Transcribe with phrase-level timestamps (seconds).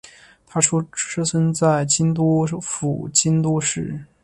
[0.47, 0.89] 她出
[1.23, 4.03] 生在京都府京都市。